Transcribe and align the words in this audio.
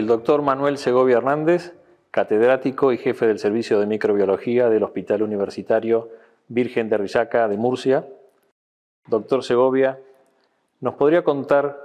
el 0.00 0.06
doctor 0.06 0.40
Manuel 0.40 0.78
Segovia 0.78 1.18
Hernández, 1.18 1.74
catedrático 2.10 2.90
y 2.90 2.96
jefe 2.96 3.26
del 3.26 3.38
Servicio 3.38 3.78
de 3.78 3.86
Microbiología 3.86 4.70
del 4.70 4.82
Hospital 4.82 5.22
Universitario 5.22 6.08
Virgen 6.48 6.88
de 6.88 6.96
Risaca 6.96 7.48
de 7.48 7.58
Murcia. 7.58 8.08
Doctor 9.08 9.44
Segovia, 9.44 10.00
¿nos 10.80 10.94
podría 10.94 11.22
contar 11.22 11.78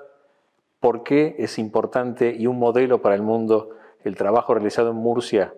por 0.80 1.04
qué 1.04 1.36
es 1.40 1.60
importante 1.60 2.34
y 2.34 2.48
un 2.48 2.58
modelo 2.58 3.02
para 3.02 3.16
el 3.16 3.22
mundo 3.22 3.72
el 4.06 4.16
trabajo 4.16 4.54
realizado 4.54 4.92
en 4.92 4.96
Murcia 4.96 5.54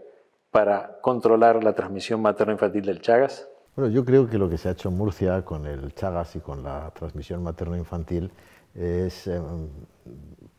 para 0.49 0.97
controlar 1.01 1.63
la 1.63 1.73
transmisión 1.73 2.23
materno-infantil 2.23 2.85
del 2.87 3.01
Chagas? 3.01 3.47
Bueno, 3.75 3.91
yo 3.91 4.03
creo 4.03 4.27
que 4.27 4.39
lo 4.39 4.49
que 4.49 4.57
se 4.57 4.69
ha 4.69 4.71
hecho 4.71 4.89
en 4.89 4.97
Murcia 4.97 5.45
con 5.45 5.67
el 5.67 5.93
Chagas 5.93 6.35
y 6.35 6.39
con 6.39 6.63
la 6.63 6.89
transmisión 6.89 7.43
materno-infantil 7.43 8.31
es, 8.73 9.27
eh, 9.27 9.39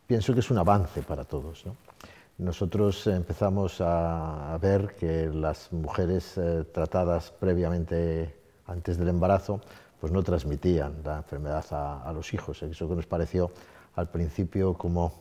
pienso 0.09 0.33
que 0.33 0.41
es 0.41 0.51
un 0.51 0.57
avance 0.57 1.03
para 1.03 1.25
todos. 1.25 1.65
Nosotros 2.39 3.07
empezamos 3.07 3.81
a, 3.81 4.57
ver 4.61 4.97
que 4.97 5.27
las 5.27 5.71
mujeres 5.71 6.39
eh, 6.39 6.65
tratadas 6.73 7.31
previamente 7.31 8.35
antes 8.67 8.97
del 8.97 9.09
embarazo 9.09 9.61
pues 10.01 10.11
no 10.11 10.23
transmitían 10.23 11.03
la 11.05 11.19
enfermedad 11.19 11.65
a, 11.71 12.11
los 12.15 12.33
hijos. 12.33 12.63
Eso 12.63 12.89
que 12.89 12.95
nos 12.95 13.07
pareció 13.07 13.51
al 13.97 14.09
principio 14.09 14.75
como 14.75 15.13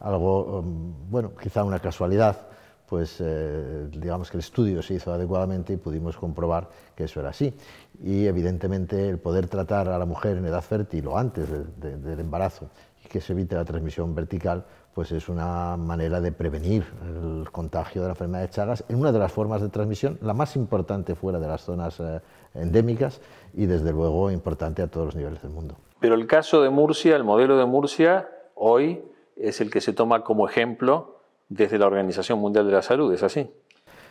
algo, 0.00 0.58
um, 0.58 1.10
bueno, 1.10 1.32
quizá 1.40 1.64
una 1.64 1.78
casualidad, 1.78 2.48
pues 2.86 3.16
eh, 3.20 3.88
digamos 3.90 4.30
que 4.30 4.36
el 4.36 4.40
estudio 4.40 4.82
se 4.82 4.94
hizo 4.94 5.12
adecuadamente 5.12 5.72
y 5.72 5.76
pudimos 5.76 6.16
comprobar 6.16 6.68
que 6.94 7.04
eso 7.04 7.20
era 7.20 7.30
así. 7.30 7.54
Y 8.02 8.26
evidentemente 8.26 9.08
el 9.08 9.18
poder 9.18 9.48
tratar 9.48 9.88
a 9.88 9.96
la 9.96 10.04
mujer 10.04 10.36
en 10.36 10.44
edad 10.44 10.62
fértil 10.62 11.06
o 11.06 11.16
antes 11.16 11.48
del 11.80 12.20
embarazo 12.20 12.68
que 13.08 13.20
se 13.20 13.32
evite 13.32 13.56
la 13.56 13.64
transmisión 13.64 14.14
vertical, 14.14 14.64
pues 14.94 15.12
es 15.12 15.28
una 15.28 15.76
manera 15.76 16.20
de 16.20 16.32
prevenir 16.32 16.84
el 17.04 17.50
contagio 17.50 18.02
de 18.02 18.08
la 18.08 18.12
enfermedad 18.12 18.42
de 18.42 18.50
Chagas 18.50 18.84
en 18.88 18.96
una 18.96 19.12
de 19.12 19.18
las 19.18 19.32
formas 19.32 19.62
de 19.62 19.68
transmisión, 19.68 20.18
la 20.22 20.34
más 20.34 20.56
importante 20.56 21.14
fuera 21.14 21.38
de 21.38 21.46
las 21.46 21.62
zonas 21.62 22.00
eh, 22.00 22.20
endémicas 22.54 23.20
y 23.54 23.66
desde 23.66 23.92
luego 23.92 24.30
importante 24.30 24.82
a 24.82 24.86
todos 24.88 25.06
los 25.06 25.16
niveles 25.16 25.40
del 25.42 25.50
mundo. 25.50 25.76
Pero 26.00 26.14
el 26.14 26.26
caso 26.26 26.62
de 26.62 26.70
Murcia, 26.70 27.16
el 27.16 27.24
modelo 27.24 27.56
de 27.56 27.64
Murcia, 27.64 28.28
hoy 28.54 29.02
es 29.36 29.60
el 29.60 29.70
que 29.70 29.80
se 29.80 29.92
toma 29.92 30.24
como 30.24 30.48
ejemplo 30.48 31.20
desde 31.48 31.78
la 31.78 31.86
Organización 31.86 32.38
Mundial 32.38 32.66
de 32.66 32.72
la 32.72 32.82
Salud, 32.82 33.12
¿es 33.12 33.22
así? 33.22 33.50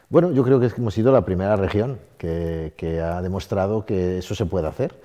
Bueno, 0.09 0.31
yo 0.31 0.44
creo 0.44 0.59
que 0.59 0.68
hemos 0.78 0.94
sido 0.94 1.12
la 1.12 1.25
primera 1.25 1.58
región 1.58 2.00
que, 2.18 3.02
ha 3.03 3.22
demostrado 3.22 3.86
que 3.86 4.20
eso 4.20 4.36
se 4.36 4.45
puede 4.45 4.68
hacer. 4.68 4.95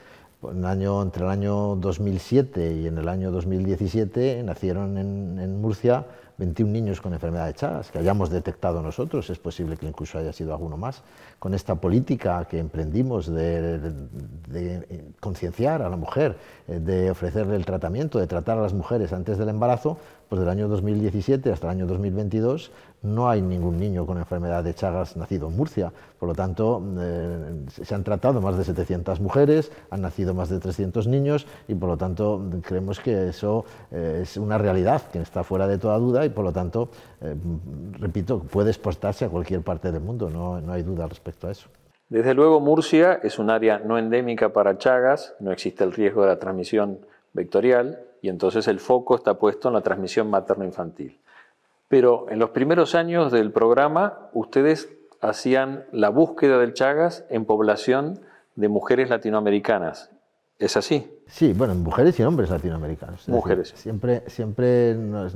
Año, 0.64 1.02
entre 1.02 1.24
el 1.24 1.30
año 1.30 1.76
2007 1.76 2.74
y 2.82 2.86
en 2.86 2.98
el 2.98 3.08
año 3.08 3.30
2017 3.30 4.42
nacieron 4.42 4.98
en, 4.98 5.38
en 5.38 5.60
Murcia 5.60 6.06
21 6.38 6.72
niños 6.72 7.00
con 7.00 7.12
enfermedad 7.12 7.46
de 7.46 7.54
Chagas, 7.54 7.90
que 7.90 7.98
hayamos 7.98 8.30
detectado 8.30 8.82
nosotros, 8.82 9.28
es 9.30 9.38
posible 9.38 9.76
que 9.76 9.86
incluso 9.86 10.18
haya 10.18 10.32
sido 10.32 10.52
alguno 10.52 10.76
más. 10.76 11.02
Con 11.38 11.54
esta 11.54 11.76
política 11.76 12.44
que 12.46 12.58
emprendimos 12.58 13.26
de, 13.26 13.92
concienciar 15.20 15.82
a 15.82 15.88
la 15.88 15.96
mujer, 15.96 16.36
eh, 16.66 16.80
de 16.80 17.10
ofrecerle 17.10 17.56
el 17.56 17.64
tratamiento, 17.64 18.18
de 18.18 18.26
tratar 18.26 18.58
a 18.58 18.62
las 18.62 18.72
mujeres 18.72 19.12
antes 19.12 19.38
del 19.38 19.50
embarazo, 19.50 19.98
pues 20.32 20.40
del 20.40 20.48
año 20.48 20.66
2017 20.66 21.52
hasta 21.52 21.66
el 21.66 21.72
año 21.72 21.86
2022 21.86 22.70
no 23.02 23.28
hay 23.28 23.42
ningún 23.42 23.76
niño 23.78 24.06
con 24.06 24.16
enfermedad 24.16 24.64
de 24.64 24.72
Chagas 24.72 25.14
nacido 25.14 25.48
en 25.48 25.56
Murcia. 25.58 25.92
Por 26.18 26.26
lo 26.26 26.34
tanto, 26.34 26.82
eh, 27.00 27.66
se 27.68 27.94
han 27.94 28.02
tratado 28.02 28.40
más 28.40 28.56
de 28.56 28.64
700 28.64 29.20
mujeres, 29.20 29.70
han 29.90 30.00
nacido 30.00 30.32
más 30.32 30.48
de 30.48 30.58
300 30.58 31.06
niños 31.06 31.46
y 31.68 31.74
por 31.74 31.90
lo 31.90 31.98
tanto 31.98 32.42
creemos 32.62 32.98
que 32.98 33.28
eso 33.28 33.66
eh, 33.90 34.20
es 34.22 34.38
una 34.38 34.56
realidad 34.56 35.02
que 35.12 35.18
está 35.18 35.44
fuera 35.44 35.66
de 35.66 35.76
toda 35.76 35.98
duda 35.98 36.24
y 36.24 36.30
por 36.30 36.46
lo 36.46 36.52
tanto, 36.54 36.88
eh, 37.20 37.34
repito, 37.98 38.38
puede 38.38 38.70
exportarse 38.70 39.26
a 39.26 39.28
cualquier 39.28 39.60
parte 39.60 39.92
del 39.92 40.00
mundo, 40.00 40.30
no, 40.30 40.62
no 40.62 40.72
hay 40.72 40.82
duda 40.82 41.06
respecto 41.06 41.46
a 41.46 41.50
eso. 41.50 41.68
Desde 42.08 42.32
luego, 42.32 42.58
Murcia 42.58 43.20
es 43.22 43.38
un 43.38 43.50
área 43.50 43.80
no 43.80 43.98
endémica 43.98 44.54
para 44.54 44.78
Chagas, 44.78 45.34
no 45.40 45.52
existe 45.52 45.84
el 45.84 45.92
riesgo 45.92 46.22
de 46.22 46.28
la 46.28 46.38
transmisión 46.38 47.00
vectorial 47.34 48.06
y 48.22 48.28
entonces 48.28 48.68
el 48.68 48.78
foco 48.78 49.16
está 49.16 49.34
puesto 49.34 49.68
en 49.68 49.74
la 49.74 49.82
transmisión 49.82 50.30
materno-infantil. 50.30 51.18
Pero 51.88 52.26
en 52.30 52.38
los 52.38 52.50
primeros 52.50 52.94
años 52.94 53.32
del 53.32 53.50
programa, 53.50 54.30
ustedes 54.32 54.88
hacían 55.20 55.84
la 55.92 56.08
búsqueda 56.08 56.58
del 56.58 56.72
Chagas 56.72 57.26
en 57.28 57.44
población 57.44 58.20
de 58.54 58.68
mujeres 58.68 59.10
latinoamericanas. 59.10 60.10
¿Es 60.58 60.76
así? 60.76 61.10
Sí, 61.32 61.54
bueno, 61.54 61.74
mujeres 61.74 62.20
y 62.20 62.22
hombres 62.24 62.50
latinoamericanos. 62.50 63.26
mujeres. 63.26 63.72
siempre 63.74 64.22
siempre 64.26 64.94
nos, 64.94 65.32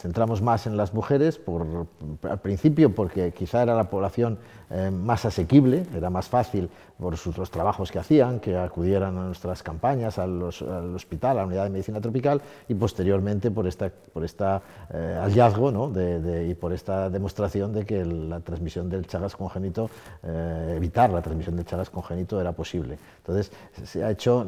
centramos 0.00 0.40
más 0.40 0.66
en 0.66 0.78
las 0.78 0.94
mujeres, 0.94 1.36
por, 1.36 1.86
al 2.22 2.40
principio 2.40 2.94
porque 2.94 3.30
quizá 3.32 3.62
era 3.62 3.74
la 3.74 3.90
población 3.90 4.38
eh, 4.70 4.90
más 4.90 5.26
asequible, 5.26 5.84
era 5.94 6.08
más 6.08 6.28
fácil 6.28 6.70
por 6.98 7.18
sus, 7.18 7.36
los 7.36 7.50
trabajos 7.50 7.92
que 7.92 7.98
hacían, 7.98 8.40
que 8.40 8.56
acudieran 8.56 9.18
a 9.18 9.24
nuestras 9.24 9.62
campañas, 9.62 10.18
al, 10.18 10.42
hospital, 10.42 11.32
a 11.32 11.42
la 11.42 11.46
unidad 11.46 11.64
de 11.64 11.70
medicina 11.70 12.00
tropical, 12.00 12.40
y 12.66 12.74
posteriormente 12.74 13.50
por 13.50 13.66
este 13.66 13.90
por 13.90 14.24
esta, 14.24 14.62
eh, 14.94 15.18
hallazgo 15.20 15.70
¿no? 15.70 15.90
de, 15.90 16.48
y 16.48 16.54
por 16.54 16.72
esta 16.72 17.10
demostración 17.10 17.74
de 17.74 17.84
que 17.84 18.02
la 18.02 18.40
transmisión 18.40 18.88
del 18.88 19.06
Chagas 19.06 19.36
congénito, 19.36 19.90
eh, 20.22 20.74
evitar 20.76 21.10
la 21.10 21.20
transmisión 21.20 21.56
del 21.56 21.66
Chagas 21.66 21.90
congénito 21.90 22.40
era 22.40 22.52
posible. 22.52 22.98
Entonces, 23.18 23.52
se 23.84 24.02
ha 24.02 24.10
hecho 24.10 24.46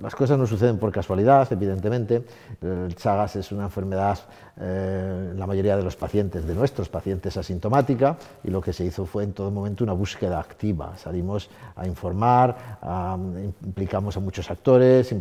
las 0.00 0.14
cosas 0.14 0.38
no 0.38 0.46
suceden 0.46 0.78
por 0.78 0.92
casualidad, 0.92 1.46
evidentemente. 1.52 2.24
El 2.62 2.94
Chagas 2.94 3.36
es 3.36 3.52
una 3.52 3.64
enfermedad, 3.64 4.18
eh, 4.58 5.32
la 5.36 5.46
mayoría 5.46 5.76
de 5.76 5.82
los 5.82 5.96
pacientes, 5.96 6.46
de 6.46 6.54
nuestros 6.54 6.88
pacientes, 6.88 7.36
asintomática, 7.36 8.16
y 8.44 8.50
lo 8.50 8.60
que 8.60 8.72
se 8.72 8.84
hizo 8.84 9.06
fue 9.06 9.24
en 9.24 9.32
todo 9.32 9.50
momento 9.50 9.84
una 9.84 9.92
búsqueda 9.92 10.40
activa. 10.40 10.96
Salimos 10.96 11.50
a 11.74 11.86
informar, 11.86 12.78
implicamos 13.64 14.16
a 14.16 14.20
muchos 14.20 14.50
actores, 14.50 15.14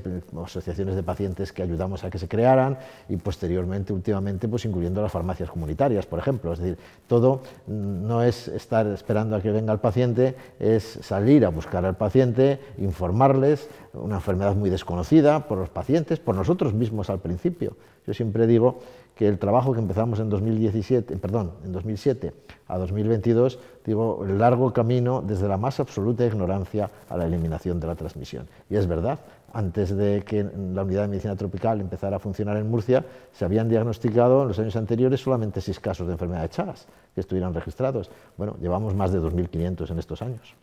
asociaciones 0.43 0.95
de 0.95 1.03
pacientes 1.03 1.51
que 1.51 1.63
ayudamos 1.63 2.03
a 2.03 2.09
que 2.09 2.19
se 2.19 2.27
crearan, 2.27 2.77
y 3.09 3.17
posteriormente, 3.17 3.93
últimamente, 3.93 4.47
pues 4.47 4.65
incluyendo 4.65 5.01
las 5.01 5.11
farmacias 5.11 5.49
comunitarias, 5.49 6.05
por 6.05 6.19
ejemplo. 6.19 6.53
Es 6.53 6.59
decir, 6.59 6.77
todo 7.07 7.41
no 7.67 8.23
es 8.23 8.47
estar 8.47 8.87
esperando 8.87 9.35
a 9.35 9.41
que 9.41 9.51
venga 9.51 9.73
el 9.73 9.79
paciente, 9.79 10.35
es 10.59 10.99
salir 11.01 11.45
a 11.45 11.49
buscar 11.49 11.85
al 11.85 11.95
paciente, 11.95 12.59
informarles, 12.77 13.69
una 13.93 14.15
enfermedad 14.15 14.54
muy 14.55 14.69
desconocida 14.69 15.47
por 15.47 15.57
los 15.57 15.69
pacientes, 15.69 16.19
por 16.19 16.35
nosotros 16.35 16.73
mismos 16.73 17.09
al 17.09 17.19
principio. 17.19 17.75
Yo 18.07 18.13
siempre 18.13 18.47
digo 18.47 18.79
que 19.15 19.27
el 19.27 19.39
trabajo 19.39 19.73
que 19.73 19.79
empezamos 19.79 20.19
en 20.19 20.29
2017, 20.29 21.17
perdón, 21.17 21.51
en 21.63 21.71
2007 21.71 22.33
a 22.67 22.77
2022, 22.77 23.59
digo, 23.85 24.25
el 24.25 24.37
largo 24.37 24.73
camino 24.73 25.21
desde 25.21 25.47
la 25.47 25.57
más 25.57 25.79
absoluta 25.79 26.25
ignorancia 26.25 26.89
a 27.09 27.17
la 27.17 27.25
eliminación 27.25 27.79
de 27.79 27.87
la 27.87 27.95
transmisión. 27.95 28.47
Y 28.69 28.75
es 28.75 28.87
verdad, 28.87 29.19
antes 29.53 29.95
de 29.95 30.23
que 30.23 30.43
la 30.43 30.83
unidad 30.83 31.03
de 31.03 31.07
medicina 31.07 31.35
tropical 31.35 31.79
empezara 31.79 32.17
a 32.17 32.19
funcionar 32.19 32.57
en 32.57 32.69
Murcia, 32.69 33.05
se 33.31 33.45
habían 33.45 33.69
diagnosticado 33.69 34.41
en 34.41 34.49
los 34.49 34.59
años 34.59 34.75
anteriores 34.75 35.21
solamente 35.21 35.61
seis 35.61 35.79
casos 35.79 36.07
de 36.07 36.13
enfermedad 36.13 36.41
de 36.41 36.49
Chagas 36.49 36.87
que 37.13 37.21
estuvieran 37.21 37.53
registrados. 37.53 38.11
Bueno, 38.37 38.57
llevamos 38.61 38.93
más 38.95 39.13
de 39.13 39.19
2.500 39.19 39.91
en 39.91 39.99
estos 39.99 40.21
años 40.21 40.55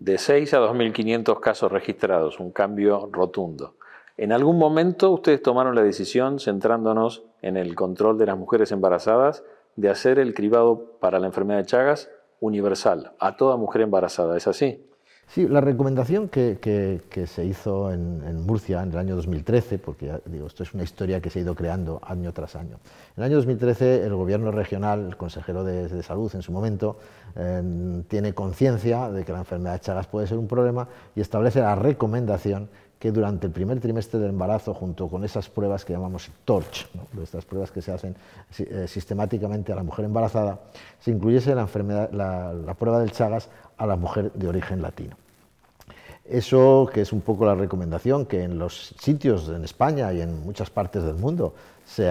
de 0.00 0.16
6 0.16 0.54
a 0.54 0.60
2.500 0.60 1.40
casos 1.40 1.72
registrados, 1.72 2.38
un 2.38 2.52
cambio 2.52 3.08
rotundo. 3.12 3.74
En 4.16 4.32
algún 4.32 4.58
momento 4.58 5.10
ustedes 5.10 5.42
tomaron 5.42 5.74
la 5.74 5.82
decisión, 5.82 6.38
centrándonos 6.38 7.24
en 7.42 7.56
el 7.56 7.74
control 7.74 8.18
de 8.18 8.26
las 8.26 8.38
mujeres 8.38 8.70
embarazadas, 8.72 9.44
de 9.76 9.90
hacer 9.90 10.18
el 10.18 10.34
cribado 10.34 10.92
para 11.00 11.18
la 11.18 11.26
enfermedad 11.26 11.60
de 11.60 11.66
Chagas 11.66 12.10
universal, 12.40 13.12
a 13.18 13.36
toda 13.36 13.56
mujer 13.56 13.82
embarazada. 13.82 14.36
¿Es 14.36 14.46
así? 14.46 14.84
Sí, 15.30 15.46
la 15.46 15.60
recomendación 15.60 16.28
que, 16.30 17.00
se 17.26 17.44
hizo 17.44 17.92
en, 17.92 18.46
Murcia 18.46 18.82
en 18.82 18.92
el 18.92 18.96
año 18.96 19.14
2013, 19.14 19.78
porque 19.78 20.10
digo, 20.24 20.46
esto 20.46 20.62
es 20.62 20.72
una 20.72 20.84
historia 20.84 21.20
que 21.20 21.28
se 21.28 21.38
ha 21.38 21.42
ido 21.42 21.54
creando 21.54 22.00
año 22.02 22.32
tras 22.32 22.56
año. 22.56 22.78
En 23.14 23.22
el 23.22 23.24
año 23.24 23.36
2013 23.36 24.06
el 24.06 24.14
gobierno 24.14 24.50
regional, 24.50 25.06
el 25.06 25.16
consejero 25.18 25.64
de, 25.64 26.02
salud 26.02 26.34
en 26.34 26.40
su 26.40 26.50
momento, 26.50 26.96
eh, 27.36 28.02
tiene 28.08 28.32
conciencia 28.32 29.10
de 29.10 29.22
que 29.26 29.32
la 29.32 29.40
enfermedad 29.40 29.74
de 29.74 29.80
Chagas 29.80 30.06
puede 30.06 30.26
ser 30.26 30.38
un 30.38 30.48
problema 30.48 30.88
y 31.14 31.20
establece 31.20 31.60
la 31.60 31.74
recomendación 31.74 32.70
que 32.98 33.12
durante 33.12 33.46
el 33.46 33.52
primer 33.52 33.78
trimestre 33.80 34.18
del 34.18 34.30
embarazo, 34.30 34.72
junto 34.72 35.08
con 35.08 35.24
esas 35.24 35.48
pruebas 35.48 35.84
que 35.84 35.92
llamamos 35.92 36.30
TORCH, 36.46 36.86
estas 37.22 37.44
pruebas 37.44 37.70
que 37.70 37.82
se 37.82 37.92
hacen 37.92 38.16
eh, 38.58 38.86
sistemáticamente 38.88 39.72
a 39.72 39.76
la 39.76 39.82
mujer 39.82 40.06
embarazada, 40.06 40.58
se 40.98 41.10
incluyese 41.10 41.54
la, 41.54 41.60
enfermedad, 41.60 42.10
la 42.10 42.74
prueba 42.74 42.98
del 42.98 43.12
Chagas 43.12 43.50
a 43.76 43.86
la 43.86 43.96
mujer 43.96 44.32
de 44.32 44.48
origen 44.48 44.82
latino. 44.82 45.16
Eso 46.30 46.90
que 46.92 47.00
es 47.00 47.12
un 47.14 47.22
poco 47.22 47.46
la 47.46 47.54
recomendación 47.54 48.26
que 48.26 48.42
en 48.42 48.58
los 48.58 48.94
sitios 49.00 49.48
en 49.48 49.64
España 49.64 50.12
y 50.12 50.20
en 50.20 50.44
muchas 50.44 50.68
partes 50.68 51.02
del 51.02 51.14
mundo 51.14 51.54
se, 51.86 52.10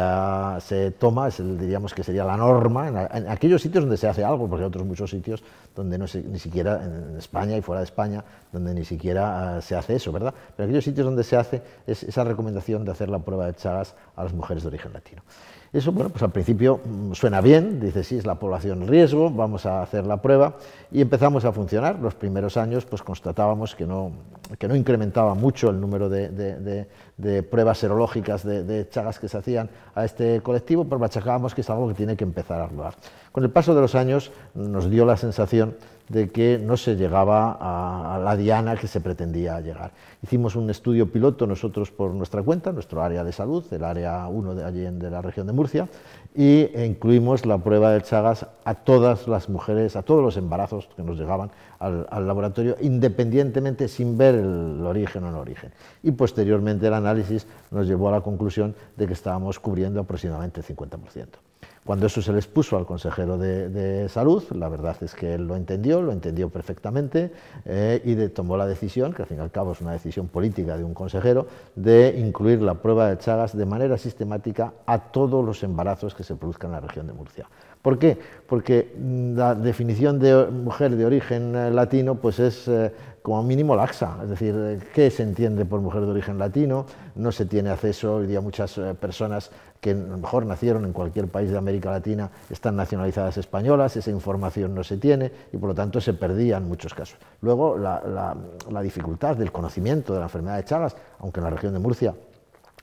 se 0.59 0.89
toma, 0.91 1.27
es 1.27 1.37
diríamos 1.37 1.93
que 1.93 2.03
sería 2.03 2.23
la 2.23 2.35
norma, 2.35 2.87
en, 2.87 3.29
aquellos 3.29 3.61
sitios 3.61 3.83
donde 3.83 3.97
se 3.97 4.07
hace 4.07 4.23
algo, 4.23 4.47
porque 4.49 4.63
hay 4.63 4.67
otros 4.69 4.87
muchos 4.87 5.11
sitios 5.11 5.43
donde 5.75 5.99
no 5.99 6.05
ni 6.29 6.39
siquiera, 6.39 6.83
en 6.83 7.15
España 7.17 7.55
y 7.57 7.61
fuera 7.61 7.81
de 7.81 7.85
España, 7.85 8.23
donde 8.51 8.73
ni 8.73 8.85
siquiera 8.85 9.57
ah, 9.57 9.61
se 9.61 9.75
hace 9.75 9.95
eso, 9.95 10.11
¿verdad? 10.11 10.33
Pero 10.55 10.65
aquellos 10.65 10.83
sitios 10.83 11.05
donde 11.05 11.23
se 11.23 11.35
hace 11.37 11.61
es 11.85 12.01
esa 12.01 12.23
recomendación 12.23 12.85
de 12.85 12.91
hacer 12.91 13.09
la 13.09 13.19
prueba 13.19 13.45
de 13.45 13.53
Chagas 13.53 13.93
a 14.15 14.23
las 14.23 14.33
mujeres 14.33 14.63
de 14.63 14.69
origen 14.69 14.93
latino. 14.93 15.21
Eso, 15.73 15.91
bueno, 15.91 16.09
pues 16.09 16.23
al 16.23 16.31
principio 16.31 16.79
mm, 16.83 17.13
suena 17.13 17.41
bien, 17.41 17.79
dice, 17.79 18.03
sí, 18.03 18.17
es 18.17 18.25
la 18.25 18.35
población 18.35 18.87
riesgo, 18.87 19.29
vamos 19.29 19.65
a 19.65 19.81
hacer 19.81 20.05
la 20.05 20.21
prueba 20.21 20.55
y 20.91 21.01
empezamos 21.01 21.45
a 21.45 21.51
funcionar. 21.51 21.99
Los 21.99 22.15
primeros 22.15 22.57
años, 22.57 22.85
pues 22.85 23.03
constatábamos 23.03 23.75
que 23.75 23.85
no, 23.85 24.11
que 24.57 24.67
no 24.67 24.75
incrementaba 24.75 25.33
mucho 25.33 25.69
el 25.69 25.79
número 25.79 26.09
de, 26.09 26.29
de, 27.17 27.43
pruebas 27.43 27.79
serológicas 27.79 28.43
de, 28.43 28.87
chagas 28.89 29.19
que 29.19 29.27
se 29.27 29.37
hacían 29.37 29.69
a 29.95 30.05
este 30.05 30.41
colectivo, 30.41 30.85
pero 30.85 30.99
machacábamos 30.99 31.53
que 31.53 31.61
es 31.61 31.69
algo 31.69 31.87
que 31.87 31.93
tiene 31.93 32.15
que 32.15 32.23
empezar 32.23 32.61
a 32.61 32.67
rodar. 32.67 32.95
Con 33.31 33.43
el 33.43 33.49
paso 33.49 33.75
de 33.75 33.81
los 33.81 33.95
años 33.95 34.31
nos 34.55 34.89
dio 34.89 35.05
la 35.05 35.17
sensación 35.17 35.75
de 36.09 36.29
que 36.29 36.57
no 36.57 36.77
se 36.77 36.95
llegaba 36.95 37.57
a, 37.59 38.17
la 38.19 38.37
diana 38.37 38.77
que 38.77 38.87
se 38.87 39.01
pretendía 39.01 39.59
llegar. 39.59 39.91
Hicimos 40.23 40.55
un 40.55 40.69
estudio 40.69 41.11
piloto 41.11 41.45
nosotros 41.45 41.91
por 41.91 42.13
nuestra 42.13 42.41
cuenta, 42.43 42.71
nuestro 42.71 43.01
área 43.03 43.23
de 43.23 43.33
salud, 43.33 43.65
el 43.71 43.83
área 43.83 44.27
1 44.27 44.55
de 44.55 44.63
allí 44.63 44.85
en 44.85 44.99
de 44.99 45.11
la 45.11 45.21
región 45.21 45.47
de 45.47 45.53
Murcia, 45.53 45.89
y 46.33 46.69
incluimos 46.81 47.45
la 47.45 47.57
prueba 47.57 47.91
de 47.91 48.01
Chagas 48.01 48.45
a 48.63 48.75
todas 48.75 49.27
las 49.27 49.49
mujeres, 49.49 49.95
a 49.95 50.03
todos 50.03 50.23
los 50.23 50.37
embarazos 50.37 50.87
que 50.95 51.03
nos 51.03 51.17
llegaban 51.17 51.51
al, 51.79 52.07
al 52.09 52.25
laboratorio, 52.25 52.77
independientemente 52.79 53.87
sin 53.87 54.17
ver 54.17 54.36
el 54.37 54.85
origen 54.85 55.23
o 55.23 55.31
no 55.31 55.39
origen. 55.39 55.71
Y 56.03 56.11
posteriormente 56.11 56.87
el 56.87 56.93
análisis 56.93 57.47
nos 57.71 57.87
llevó 57.87 58.09
a 58.09 58.11
la 58.11 58.21
conclusión 58.21 58.75
de 58.95 59.07
que 59.07 59.13
estábamos 59.13 59.59
cubriendo 59.59 59.99
aproximadamente 59.99 60.61
el 60.61 60.65
50%. 60.65 61.27
Cuando 61.87 62.07
eso 62.07 62.21
se 62.21 62.33
les 62.33 62.47
puso 62.47 62.75
al 62.75 62.85
consejero 62.85 63.37
de, 63.37 64.09
salud, 64.09 64.43
la 64.51 64.67
verdad 64.67 64.97
es 64.99 65.15
que 65.15 65.35
él 65.35 65.47
lo 65.47 65.55
entendió, 65.55 66.01
lo 66.01 66.11
entendió 66.11 66.49
perfectamente 66.49 67.31
eh, 67.63 68.01
y 68.03 68.27
tomó 68.27 68.57
la 68.57 68.67
decisión, 68.67 69.13
que 69.13 69.21
al 69.21 69.27
fin 69.29 69.37
y 69.37 69.41
al 69.41 69.51
cabo 69.51 69.71
es 69.71 69.79
una 69.79 69.93
decisión 69.93 70.27
política 70.27 70.75
de 70.75 70.83
un 70.83 70.93
consejero, 70.93 71.47
de 71.77 72.13
incluir 72.19 72.61
la 72.61 72.73
prueba 72.73 73.07
de 73.09 73.17
Chagas 73.17 73.55
de 73.55 73.65
manera 73.65 73.97
sistemática 73.97 74.73
a 74.85 74.99
todos 74.99 75.45
los 75.45 75.63
embarazos 75.63 76.13
que 76.13 76.25
se 76.25 76.35
produzcan 76.35 76.71
en 76.71 76.73
la 76.73 76.81
región 76.81 77.07
de 77.07 77.13
Murcia. 77.13 77.47
¿Por 77.87 77.99
qué? 77.99 78.19
Porque 78.47 78.93
la 79.33 79.55
definición 79.55 80.19
de 80.19 80.47
mujer 80.47 80.97
de 80.97 81.05
origen 81.05 81.55
eh, 81.55 81.71
latino 81.71 82.15
pues 82.15 82.37
es 82.37 82.67
eh, 82.67 82.91
como 83.21 83.41
mínimo 83.43 83.77
laxa, 83.77 84.17
es 84.23 84.29
decir, 84.29 84.89
¿qué 84.93 85.09
se 85.09 85.23
entiende 85.23 85.63
por 85.63 85.79
mujer 85.79 86.01
de 86.01 86.07
origen 86.07 86.37
latino? 86.37 86.85
No 87.15 87.31
se 87.31 87.45
tiene 87.45 87.69
acceso, 87.69 88.15
hoy 88.15 88.27
día 88.27 88.41
muchas 88.41 88.77
eh, 88.77 88.93
personas 88.93 89.51
que 89.79 89.91
a 89.91 89.93
lo 89.93 90.17
mejor 90.17 90.45
nacieron 90.45 90.83
en 90.83 90.91
cualquier 90.91 91.29
país 91.29 91.49
de 91.49 91.57
América 91.57 91.89
Latina 91.89 92.29
están 92.49 92.75
nacionalizadas 92.75 93.37
españolas, 93.37 93.95
esa 93.95 94.11
información 94.11 94.75
no 94.75 94.83
se 94.83 94.97
tiene 94.97 95.31
y 95.53 95.57
por 95.57 95.69
lo 95.69 95.73
tanto 95.73 96.01
se 96.01 96.13
perdía 96.13 96.57
en 96.57 96.67
muchos 96.67 96.93
casos. 96.93 97.17
Luego 97.39 97.77
la 97.77 98.81
dificultad 98.81 99.37
del 99.37 99.53
conocimiento 99.53 100.11
de 100.11 100.19
la 100.19 100.25
enfermedad 100.25 100.57
de 100.57 100.65
Chagas, 100.65 100.97
aunque 101.19 101.39
en 101.39 101.45
la 101.45 101.51
región 101.51 101.71
de 101.71 101.79
Murcia 101.79 102.13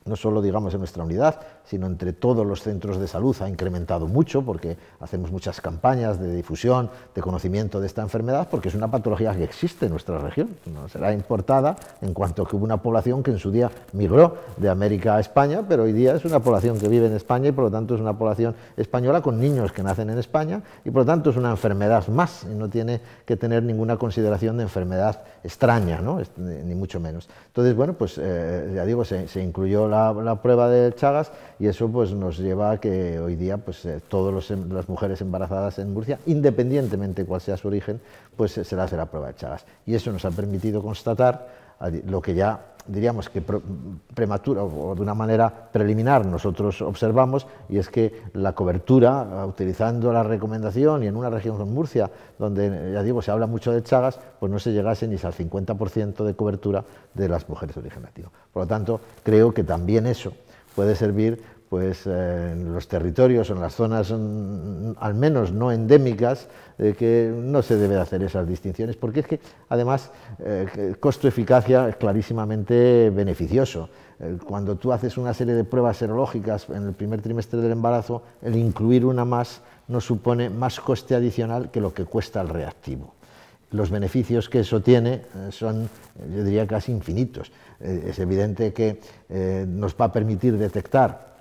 no 0.05 0.17
solo 0.17 0.43
digamos 0.43 0.75
en 0.75 0.81
nuestra 0.81 1.03
unidad, 1.03 1.41
sino 1.65 1.87
entre 1.87 2.13
todos 2.13 2.47
los 2.47 2.63
centros 2.63 2.99
de 2.99 3.09
salud 3.09 3.37
ha 3.41 3.49
incrementado 3.49 4.07
mucho 4.07 4.43
porque 4.43 4.77
hacemos 5.01 5.31
muchas 5.31 5.61
campañas 5.61 6.21
de 6.21 6.35
difusión, 6.35 6.91
de 7.15 7.23
conocimiento 7.23 7.81
de 7.81 7.87
esta 7.87 8.03
enfermedad, 8.03 8.49
porque 8.51 8.69
es 8.69 8.75
una 8.75 8.91
patología 8.91 9.35
que 9.35 9.45
existe 9.45 9.87
en 9.87 9.93
nuestra 9.93 10.19
región. 10.19 10.57
No 10.67 10.89
será 10.89 11.13
importada 11.13 11.77
en 12.01 12.13
cuanto 12.13 12.45
que 12.45 12.57
hubo 12.57 12.65
una 12.65 12.79
población 12.79 13.23
que 13.23 13.31
en 13.31 13.39
su 13.39 13.51
día 13.51 13.71
migró 13.93 14.37
de 14.57 14.69
América 14.69 15.17
a 15.17 15.21
España, 15.21 15.63
pero 15.69 15.85
hoy 15.85 15.93
día 15.93 16.15
es 16.15 16.25
una 16.25 16.41
población 16.41 16.79
que 16.79 16.89
vive 16.89 17.07
en 17.07 17.15
España 17.15 17.49
y 17.49 17.53
por 17.53 17.65
lo 17.65 17.71
tanto 17.71 17.95
es 17.95 18.01
una 18.01 18.17
población 18.17 18.55
española 18.77 19.23
con 19.23 19.41
niños 19.41 19.73
que 19.73 19.83
nacen 19.83 20.11
en 20.11 20.19
España 20.19 20.63
y 20.85 20.91
por 20.91 21.03
lo 21.03 21.07
tanto 21.07 21.31
es 21.31 21.37
una 21.37 21.51
enfermedad 21.51 22.07
más 22.09 22.45
y 22.45 22.55
no 22.55 22.69
tiene 22.69 23.01
que 23.25 23.37
tener 23.37 23.63
ninguna 23.63 23.97
consideración 23.97 24.57
de 24.57 24.65
enfermedad 24.65 25.23
extraña, 25.43 26.01
¿no? 26.01 26.21
ni 26.37 26.75
mucho 26.75 27.01
menos. 27.01 27.29
Entonces, 27.47 27.75
bueno, 27.75 27.95
pues 27.95 28.19
eh, 28.19 28.73
ya 28.75 28.85
digo, 28.85 29.05
se, 29.05 29.43
incluyó 29.43 29.89
la, 29.89 30.41
prueba 30.43 30.69
de 30.69 30.93
Chagas 30.95 31.31
y 31.59 31.67
eso 31.67 31.89
pues, 31.89 32.13
nos 32.13 32.39
lleva 32.39 32.73
a 32.73 32.79
que 32.79 33.19
hoy 33.19 33.37
día 33.37 33.57
pues, 33.59 33.85
eh, 33.85 34.01
todas 34.09 34.51
em, 34.51 34.71
las 34.73 34.89
mujeres 34.89 35.21
embarazadas 35.21 35.79
en 35.79 35.93
Murcia, 35.93 36.19
independientemente 36.27 37.25
cuál 37.25 37.41
sea 37.41 37.57
su 37.57 37.69
origen, 37.69 38.01
pues 38.37 38.53
se 38.53 38.61
les 38.61 38.73
hace 38.73 38.97
la 38.97 39.07
prueba 39.07 39.29
de 39.29 39.35
Chagas. 39.35 39.65
Y 39.87 39.95
eso 39.95 40.13
nos 40.13 40.25
ha 40.25 40.31
permitido 40.31 40.83
constatar 40.83 41.65
lo 42.07 42.23
que 42.23 42.35
ya 42.35 42.75
diríamos 42.87 43.31
que 43.31 43.43
prematura 44.15 44.63
o 44.63 44.95
de 44.95 45.01
una 45.01 45.15
manera 45.15 45.51
preliminar 45.73 46.27
nosotros 46.27 46.83
observamos 46.83 47.47
y 47.69 47.79
es 47.79 47.89
que 47.89 48.23
la 48.35 48.53
cobertura, 48.53 49.47
utilizando 49.47 50.13
la 50.13 50.23
recomendación 50.23 51.03
y 51.03 51.07
en 51.07 51.17
una 51.17 51.31
región 51.31 51.57
como 51.57 51.73
Murcia, 51.73 52.11
donde 52.39 52.93
ya 52.93 53.03
digo 53.03 53.23
se 53.23 53.31
habla 53.31 53.47
mucho 53.47 53.73
de 53.73 53.83
Chagas, 53.83 54.21
pues 54.39 54.53
no 54.53 54.59
se 54.59 54.73
llegase 54.73 55.09
ni 55.09 55.15
al 55.15 55.33
50% 55.33 56.25
de 56.25 56.35
cobertura 56.35 56.85
de 57.15 57.29
las 57.29 57.49
mujeres 57.49 57.75
de 57.75 57.81
origen 57.81 58.03
latino. 58.03 58.31
Por 58.53 58.65
lo 58.65 58.67
tanto, 58.67 59.01
creo 59.23 59.55
que 59.55 59.65
también 59.65 60.07
eso 60.07 60.33
puede 60.75 60.95
servir 60.95 61.43
pues 61.69 62.07
eh, 62.07 62.53
en 62.53 62.73
los 62.73 62.87
territorios, 62.87 63.51
en 63.51 63.61
las 63.61 63.75
zonas 63.75 64.13
mm, 64.13 64.93
al 65.01 65.15
menos 65.15 65.53
no 65.53 65.73
endémicas, 65.73 66.49
de 66.79 66.95
que 66.95 67.33
no 67.37 67.63
se 67.63 67.77
debe 67.77 67.97
hacer 67.97 68.23
esas 68.23 68.47
distinciones, 68.47 68.97
porque 68.97 69.21
es 69.21 69.27
que 69.27 69.41
además 69.69 70.11
eh, 70.39 70.95
costo-eficacia 71.01 71.89
es 71.89 71.97
clarísimamente 71.97 73.11
beneficioso. 73.11 73.89
Eh, 74.21 74.39
cuando 74.47 74.77
tú 74.77 74.93
haces 74.93 75.17
una 75.17 75.35
serie 75.35 75.55
de 75.55 75.65
pruebas 75.65 75.97
serológicas 75.97 76.69
en 76.69 76.87
el 76.87 76.93
primer 76.93 77.23
trimestre 77.23 77.61
del 77.61 77.73
embarazo, 77.73 78.23
el 78.43 78.57
incluir 78.57 79.05
una 79.05 79.25
más 79.25 79.63
no 79.89 80.01
supone 80.01 80.51
más 80.51 80.81
coste 80.81 81.15
adicional 81.15 81.71
que 81.71 81.81
lo 81.81 81.93
que 81.93 82.05
cuesta 82.05 82.41
el 82.41 82.49
reactivo. 82.49 83.15
Los 83.75 83.91
beneficios 83.91 84.49
que 84.49 84.61
eso 84.61 84.81
tiene 84.81 85.23
son, 85.51 85.91
yo 86.33 86.45
diría, 86.45 86.65
casi 86.65 86.93
infinitos. 86.93 87.51
es 87.81 88.17
evidente 88.21 88.73
que 88.73 89.01
nos 89.67 89.97
va 89.97 90.07
a 90.07 90.13
permitir 90.13 90.57
detectar 90.57 91.35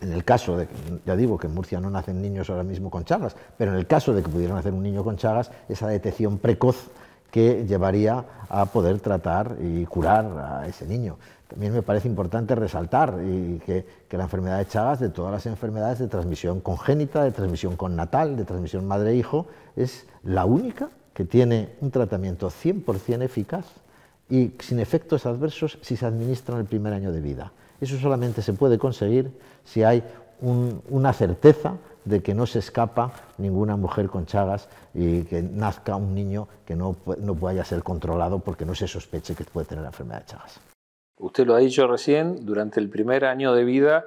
en 0.00 0.12
el 0.12 0.24
caso 0.24 0.56
de, 0.56 0.68
ya 1.04 1.16
digo 1.16 1.38
que 1.38 1.48
en 1.48 1.54
Murcia 1.54 1.80
no 1.80 1.90
nacen 1.90 2.22
niños 2.22 2.50
ahora 2.50 2.62
mismo 2.62 2.90
con 2.90 3.04
chagas, 3.04 3.34
pero 3.56 3.72
en 3.72 3.78
el 3.78 3.86
caso 3.86 4.12
de 4.12 4.22
que 4.22 4.28
pudieran 4.28 4.56
nacer 4.56 4.72
un 4.72 4.82
niño 4.82 5.02
con 5.02 5.16
chagas, 5.16 5.50
esa 5.68 5.88
detección 5.88 6.38
precoz 6.38 6.88
que 7.30 7.66
llevaría 7.66 8.24
a 8.48 8.66
poder 8.66 9.00
tratar 9.00 9.56
y 9.60 9.84
curar 9.86 10.26
a 10.38 10.68
ese 10.68 10.86
niño. 10.86 11.16
También 11.48 11.72
me 11.72 11.82
parece 11.82 12.06
importante 12.06 12.54
resaltar 12.54 13.18
y 13.24 13.58
que, 13.64 13.84
la 14.10 14.24
enfermedad 14.24 14.58
de 14.58 14.66
Chagas, 14.66 15.00
de 15.00 15.08
todas 15.08 15.32
las 15.32 15.46
enfermedades 15.46 15.98
de 15.98 16.06
transmisión 16.06 16.60
congénita, 16.60 17.24
de 17.24 17.32
transmisión 17.32 17.76
connatal, 17.76 18.36
de 18.36 18.44
transmisión 18.44 18.86
madre-hijo, 18.86 19.46
es 19.74 20.06
la 20.22 20.44
única 20.44 20.90
que 21.18 21.24
tiene 21.24 21.70
un 21.80 21.90
tratamiento 21.90 22.48
100% 22.48 23.24
eficaz 23.24 23.66
y 24.30 24.52
sin 24.60 24.78
efectos 24.78 25.26
adversos 25.26 25.76
si 25.82 25.96
se 25.96 26.06
administra 26.06 26.54
en 26.54 26.60
el 26.60 26.66
primer 26.68 26.92
año 26.92 27.10
de 27.10 27.20
vida. 27.20 27.50
Eso 27.80 27.98
solamente 27.98 28.40
se 28.40 28.52
puede 28.52 28.78
conseguir 28.78 29.32
si 29.64 29.82
hay 29.82 30.04
una 30.40 31.12
certeza 31.12 31.74
de 32.04 32.22
que 32.22 32.34
no 32.34 32.46
se 32.46 32.60
escapa 32.60 33.10
ninguna 33.36 33.76
mujer 33.76 34.06
con 34.06 34.26
chagas 34.26 34.68
y 34.94 35.24
que 35.24 35.42
nazca 35.42 35.96
un 35.96 36.14
niño 36.14 36.46
que 36.64 36.76
no, 36.76 36.94
no 37.18 37.34
vaya 37.34 37.64
ser 37.64 37.82
controlado 37.82 38.38
porque 38.38 38.64
no 38.64 38.76
se 38.76 38.86
sospeche 38.86 39.34
que 39.34 39.42
puede 39.42 39.66
tener 39.66 39.82
la 39.82 39.88
enfermedad 39.88 40.20
de 40.20 40.26
chagas. 40.26 40.60
Usted 41.16 41.48
lo 41.48 41.56
ha 41.56 41.58
dicho 41.58 41.88
recién, 41.88 42.46
durante 42.46 42.78
el 42.78 42.88
primer 42.88 43.24
año 43.24 43.54
de 43.54 43.64
vida 43.64 44.04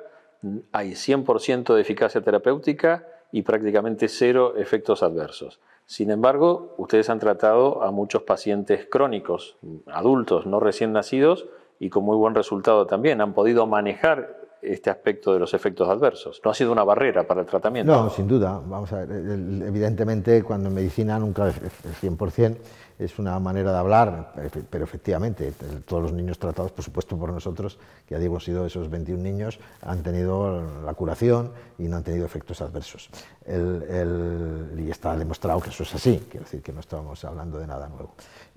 hay 0.71 0.91
100% 0.91 1.75
de 1.75 1.81
eficacia 1.81 2.21
terapéutica 2.21 3.05
y 3.33 3.41
prácticamente 3.41 4.07
cero 4.07 4.55
efectos 4.55 5.03
adversos. 5.03 5.59
Sin 5.91 6.09
embargo, 6.09 6.73
ustedes 6.77 7.09
han 7.09 7.19
tratado 7.19 7.83
a 7.83 7.91
muchos 7.91 8.23
pacientes 8.23 8.87
crónicos, 8.89 9.57
adultos, 9.87 10.45
no 10.45 10.61
recién 10.61 10.93
nacidos, 10.93 11.49
y 11.79 11.89
con 11.89 12.05
muy 12.05 12.15
buen 12.15 12.33
resultado 12.33 12.87
también. 12.87 13.19
Han 13.19 13.33
podido 13.33 13.67
manejar 13.67 14.37
este 14.61 14.89
aspecto 14.89 15.33
de 15.33 15.39
los 15.39 15.53
efectos 15.53 15.89
adversos. 15.89 16.39
No 16.45 16.51
ha 16.51 16.53
sido 16.53 16.71
una 16.71 16.85
barrera 16.85 17.27
para 17.27 17.41
el 17.41 17.47
tratamiento. 17.47 17.91
No, 17.91 18.09
sin 18.09 18.25
duda. 18.25 18.61
Vamos 18.65 18.93
a 18.93 19.03
ver, 19.03 19.11
evidentemente 19.11 20.41
cuando 20.43 20.69
en 20.69 20.75
medicina 20.75 21.19
nunca 21.19 21.49
es 21.49 21.55
100%, 22.01 22.55
es 23.03 23.17
una 23.17 23.39
manera 23.39 23.71
de 23.71 23.77
hablar, 23.79 24.33
pero 24.69 24.83
efectivamente 24.83 25.53
todos 25.85 26.03
los 26.03 26.13
niños 26.13 26.37
tratados, 26.37 26.71
por 26.71 26.85
supuesto 26.85 27.17
por 27.17 27.33
nosotros, 27.33 27.79
que 28.07 28.15
ya 28.15 28.19
digo, 28.19 28.35
han 28.35 28.41
sido 28.41 28.65
esos 28.65 28.89
21 28.89 29.21
niños, 29.21 29.59
han 29.81 30.03
tenido 30.03 30.61
la 30.85 30.93
curación 30.93 31.51
y 31.79 31.83
no 31.83 31.97
han 31.97 32.03
tenido 32.03 32.25
efectos 32.25 32.61
adversos. 32.61 33.09
y 33.47 34.89
está 34.89 35.17
demostrado 35.17 35.59
que 35.61 35.69
eso 35.69 35.83
es 35.83 35.95
así, 35.95 36.27
quiero 36.29 36.45
decir 36.45 36.61
que 36.61 36.71
no 36.71 36.79
estamos 36.79 37.25
hablando 37.25 37.57
de 37.57 37.67
nada 37.67 37.89
nuevo. 37.89 38.13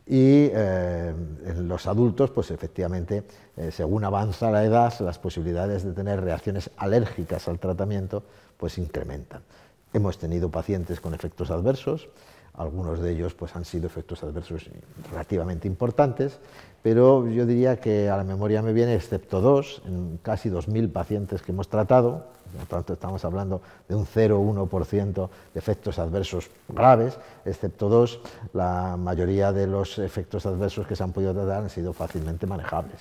Y 0.07 0.51
eh, 0.53 1.15
en 1.47 1.67
los 1.67 1.87
adultos, 1.87 2.31
pues 2.31 2.51
efectivamente, 2.51 3.25
eh, 3.57 3.71
según 3.71 4.05
avanza 4.05 4.51
la 4.51 4.63
edad, 4.63 4.93
las 5.01 5.19
posibilidades 5.19 5.83
de 5.83 5.93
tener 5.93 6.21
reacciones 6.21 6.71
alérgicas 6.77 7.49
al 7.49 7.59
tratamiento 7.59 8.23
pues 8.59 8.77
incrementan. 8.77 9.43
Hemos 9.95 10.19
tenido 10.19 10.51
pacientes 10.51 11.01
con 11.01 11.15
efectos 11.15 11.51
adversos, 11.51 12.09
algunos 12.55 13.01
de 13.01 13.13
ellos 13.13 13.35
pues, 13.35 13.55
han 13.57 13.65
sido 13.65 13.87
efectos 13.87 14.23
adversos 14.23 14.69
relativamente 15.11 15.69
importantes, 15.69 16.39
pero 16.83 17.29
yo 17.29 17.47
diría 17.47 17.81
que 17.81 18.11
a 18.11 18.17
la 18.17 18.25
memoria 18.25 18.63
me 18.63 18.73
viene, 18.73 18.95
excepto 18.95 19.41
dos, 19.41 19.83
en 19.87 20.19
casi 20.19 20.51
2.000 20.51 20.93
pacientes 20.93 21.43
que 21.43 21.53
hemos 21.53 21.69
tratado, 21.69 22.27
por 22.59 22.67
tanto 22.67 22.93
estamos 22.93 23.25
hablando 23.25 23.63
de 23.89 23.95
un 23.95 24.07
0,1% 24.07 25.29
de 25.55 25.59
efectos 25.59 25.99
adversos 25.99 26.51
graves, 26.69 27.19
excepto 27.45 27.89
dos, 27.89 28.21
la 28.53 28.97
mayoría 28.97 29.53
de 29.53 29.67
los 29.67 29.99
efectos 29.99 30.47
adversos 30.47 30.87
que 30.87 30.95
se 30.95 31.03
han 31.03 31.13
podido 31.13 31.33
tratar 31.33 31.63
han 31.63 31.71
sido 31.71 31.93
fácilmente 31.93 32.47
manejables. 32.47 33.01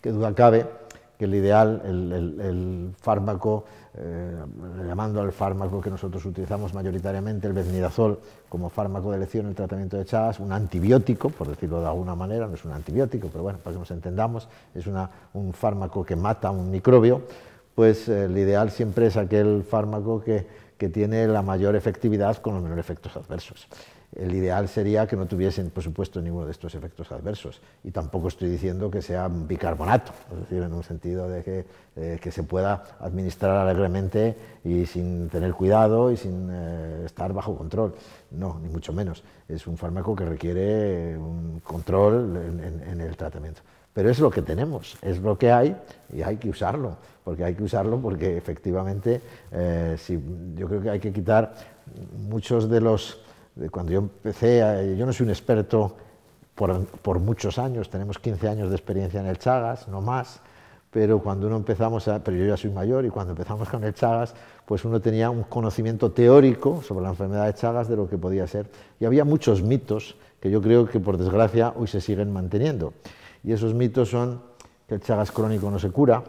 Que 0.00 0.10
duda 0.10 0.34
cabe 0.34 0.66
que 1.22 1.26
el 1.26 1.36
ideal, 1.36 1.80
el, 1.84 2.90
fármaco, 3.00 3.64
eh, 3.94 4.34
llamando 4.84 5.20
al 5.20 5.30
fármaco 5.30 5.80
que 5.80 5.88
nosotros 5.88 6.24
utilizamos 6.24 6.74
mayoritariamente, 6.74 7.46
el 7.46 7.52
benidazol, 7.52 8.18
como 8.48 8.68
fármaco 8.70 9.12
de 9.12 9.18
elección 9.18 9.44
en 9.44 9.50
el 9.50 9.54
tratamiento 9.54 9.96
de 9.96 10.04
Chagas, 10.04 10.40
un 10.40 10.50
antibiótico, 10.50 11.30
por 11.30 11.46
decirlo 11.46 11.80
de 11.80 11.86
alguna 11.86 12.16
manera, 12.16 12.48
no 12.48 12.54
es 12.54 12.64
un 12.64 12.72
antibiótico, 12.72 13.28
pero 13.30 13.44
bueno, 13.44 13.60
para 13.62 13.74
que 13.74 13.78
nos 13.78 13.90
entendamos, 13.92 14.48
es 14.74 14.84
un 14.88 15.52
fármaco 15.52 16.04
que 16.04 16.16
mata 16.16 16.50
un 16.50 16.72
microbio, 16.72 17.22
pues 17.76 18.08
eh, 18.08 18.24
el 18.24 18.36
ideal 18.36 18.72
siempre 18.72 19.06
es 19.06 19.16
aquel 19.16 19.62
fármaco 19.62 20.22
que, 20.24 20.44
que 20.82 20.88
tiene 20.88 21.28
la 21.28 21.42
mayor 21.42 21.76
efectividad 21.76 22.38
con 22.38 22.54
los 22.54 22.62
menores 22.64 22.84
efectos 22.84 23.16
adversos. 23.16 23.68
El 24.16 24.34
ideal 24.34 24.68
sería 24.68 25.06
que 25.06 25.14
no 25.14 25.26
tuviesen, 25.26 25.70
por 25.70 25.84
supuesto, 25.84 26.20
ninguno 26.20 26.44
de 26.46 26.50
estos 26.50 26.74
efectos 26.74 27.12
adversos. 27.12 27.60
Y 27.84 27.92
tampoco 27.92 28.26
estoy 28.26 28.48
diciendo 28.48 28.90
que 28.90 29.00
sea 29.00 29.28
bicarbonato, 29.28 30.10
es 30.32 30.40
decir, 30.40 30.60
en 30.60 30.72
un 30.72 30.82
sentido 30.82 31.28
de 31.28 31.44
que, 31.44 31.66
eh, 31.94 32.18
que 32.20 32.32
se 32.32 32.42
pueda 32.42 32.82
administrar 32.98 33.58
alegremente 33.58 34.36
y 34.64 34.86
sin 34.86 35.28
tener 35.28 35.54
cuidado 35.54 36.10
y 36.10 36.16
sin 36.16 36.48
eh, 36.50 37.02
estar 37.06 37.32
bajo 37.32 37.56
control. 37.56 37.94
No, 38.32 38.58
ni 38.58 38.68
mucho 38.68 38.92
menos. 38.92 39.22
Es 39.48 39.68
un 39.68 39.78
fármaco 39.78 40.16
que 40.16 40.24
requiere 40.24 41.16
un 41.16 41.60
control 41.60 42.38
en, 42.90 43.00
el 43.00 43.16
tratamiento. 43.16 43.62
Pero 43.92 44.10
es 44.10 44.18
lo 44.18 44.32
que 44.32 44.42
tenemos, 44.42 44.96
es 45.00 45.20
lo 45.20 45.38
que 45.38 45.52
hay 45.52 45.76
y 46.12 46.22
hay 46.22 46.38
que 46.38 46.48
usarlo, 46.48 46.96
porque 47.24 47.44
hay 47.44 47.54
que 47.54 47.62
usarlo 47.62 48.00
porque 48.00 48.36
efectivamente 48.36 49.20
eh, 49.50 49.96
si, 49.98 50.18
yo 50.56 50.68
creo 50.68 50.82
que 50.82 50.90
hay 50.90 51.00
que 51.00 51.12
quitar 51.12 51.54
muchos 52.28 52.68
de 52.68 52.80
los 52.80 53.20
cuando 53.70 53.92
yo 53.92 53.98
empecé, 53.98 54.94
yo 54.96 55.04
no 55.04 55.12
soy 55.12 55.24
un 55.24 55.30
experto 55.30 55.94
por, 56.54 57.18
muchos 57.18 57.58
años, 57.58 57.88
tenemos 57.90 58.18
15 58.18 58.48
años 58.48 58.70
de 58.70 58.76
experiencia 58.76 59.20
en 59.20 59.26
el 59.26 59.38
Chagas, 59.38 59.88
no 59.88 60.00
más, 60.00 60.40
pero 60.90 61.18
cuando 61.20 61.46
uno 61.46 61.56
empezamos, 61.56 62.06
a, 62.08 62.22
pero 62.22 62.36
yo 62.36 62.44
ya 62.44 62.56
soy 62.56 62.70
mayor 62.70 63.04
y 63.04 63.10
cuando 63.10 63.32
empezamos 63.32 63.68
con 63.68 63.82
el 63.84 63.94
Chagas, 63.94 64.34
pues 64.66 64.84
uno 64.84 65.00
tenía 65.00 65.30
un 65.30 65.44
conocimiento 65.44 66.12
teórico 66.12 66.82
sobre 66.82 67.04
la 67.04 67.10
enfermedad 67.10 67.46
de 67.46 67.54
Chagas 67.54 67.88
de 67.88 67.96
lo 67.96 68.08
que 68.08 68.18
podía 68.18 68.46
ser. 68.46 68.66
Y 69.00 69.06
había 69.06 69.24
muchos 69.24 69.62
mitos 69.62 70.16
que 70.40 70.50
yo 70.50 70.60
creo 70.60 70.86
que 70.86 71.00
por 71.00 71.16
desgracia 71.16 71.72
hoy 71.76 71.86
se 71.86 72.00
siguen 72.00 72.32
manteniendo. 72.32 72.92
Y 73.42 73.52
esos 73.52 73.74
mitos 73.74 74.10
son 74.10 74.42
que 74.86 74.96
el 74.96 75.00
Chagas 75.00 75.32
crónico 75.32 75.70
no 75.70 75.78
se 75.78 75.90
cura, 75.90 76.22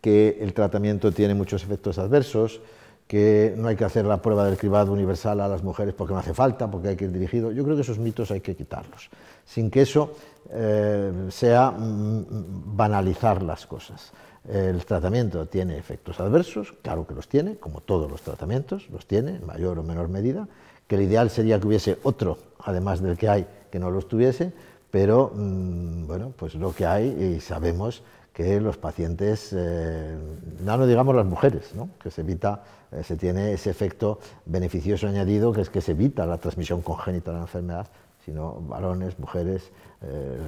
que 0.00 0.38
el 0.40 0.52
tratamiento 0.52 1.12
tiene 1.12 1.34
muchos 1.34 1.62
efectos 1.62 1.98
adversos, 1.98 2.60
que 3.06 3.54
no 3.56 3.68
hay 3.68 3.76
que 3.76 3.84
hacer 3.84 4.06
la 4.06 4.22
prueba 4.22 4.46
del 4.46 4.56
cribado 4.56 4.92
universal 4.92 5.40
a 5.40 5.48
las 5.48 5.62
mujeres 5.62 5.94
porque 5.94 6.14
no 6.14 6.20
hace 6.20 6.32
falta, 6.32 6.70
porque 6.70 6.88
hay 6.88 6.96
que 6.96 7.04
ir 7.04 7.12
dirigido. 7.12 7.52
Yo 7.52 7.64
creo 7.64 7.76
que 7.76 7.82
esos 7.82 7.98
mitos 7.98 8.30
hay 8.30 8.40
que 8.40 8.56
quitarlos, 8.56 9.10
sin 9.44 9.70
que 9.70 9.82
eso 9.82 10.12
eh, 10.50 11.12
sea 11.30 11.70
mm, 11.70 12.76
banalizar 12.76 13.42
las 13.42 13.66
cosas. 13.66 14.12
El 14.48 14.84
tratamiento 14.84 15.46
tiene 15.46 15.78
efectos 15.78 16.20
adversos, 16.20 16.74
claro 16.82 17.06
que 17.06 17.14
los 17.14 17.28
tiene, 17.28 17.56
como 17.56 17.80
todos 17.80 18.10
los 18.10 18.20
tratamientos, 18.20 18.90
los 18.90 19.06
tiene 19.06 19.36
en 19.36 19.46
mayor 19.46 19.78
o 19.78 19.82
menor 19.82 20.08
medida, 20.08 20.46
que 20.86 20.96
el 20.96 21.02
ideal 21.02 21.30
sería 21.30 21.58
que 21.58 21.66
hubiese 21.66 21.98
otro, 22.02 22.36
además 22.58 23.00
del 23.00 23.16
que 23.16 23.28
hay, 23.28 23.46
que 23.70 23.78
no 23.78 23.90
los 23.90 24.06
tuviese, 24.06 24.52
pero 24.90 25.32
mm, 25.34 26.06
bueno, 26.06 26.32
pues 26.36 26.54
lo 26.54 26.74
que 26.74 26.84
hay 26.84 27.36
y 27.36 27.40
sabemos 27.40 28.02
que 28.34 28.60
los 28.60 28.76
pacientes, 28.76 29.54
eh, 29.56 30.18
no 30.60 30.86
digamos 30.86 31.14
las 31.14 31.24
mujeres, 31.24 31.72
¿no? 31.76 31.90
que 32.02 32.10
se 32.10 32.22
evita, 32.22 32.64
eh, 32.90 33.04
se 33.04 33.16
tiene 33.16 33.52
ese 33.52 33.70
efecto 33.70 34.18
beneficioso 34.44 35.06
añadido 35.06 35.52
que 35.52 35.60
es 35.60 35.70
que 35.70 35.80
se 35.80 35.92
evita 35.92 36.26
la 36.26 36.38
transmisión 36.38 36.82
congénita 36.82 37.30
de 37.30 37.36
la 37.36 37.42
enfermedad, 37.44 37.86
sino 38.24 38.60
varones, 38.62 39.20
mujeres, 39.20 39.70
eh, 40.02 40.38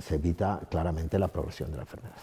se 0.00 0.14
evita 0.14 0.60
claramente 0.70 1.18
la 1.18 1.28
progresión 1.28 1.70
de 1.70 1.76
la 1.76 1.82
enfermedad. 1.82 2.16